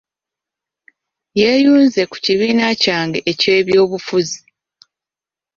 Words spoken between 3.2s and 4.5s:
eky'ebyobufuzi.